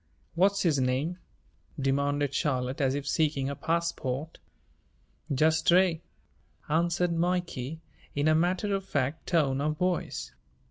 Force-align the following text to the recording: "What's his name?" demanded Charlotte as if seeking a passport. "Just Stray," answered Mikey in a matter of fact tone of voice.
"What's 0.33 0.63
his 0.63 0.79
name?" 0.79 1.19
demanded 1.79 2.33
Charlotte 2.33 2.81
as 2.81 2.95
if 2.95 3.07
seeking 3.07 3.51
a 3.51 3.55
passport. 3.55 4.39
"Just 5.31 5.59
Stray," 5.59 6.01
answered 6.67 7.13
Mikey 7.13 7.81
in 8.15 8.27
a 8.27 8.33
matter 8.33 8.73
of 8.73 8.83
fact 8.83 9.27
tone 9.27 9.61
of 9.61 9.77
voice. 9.77 10.31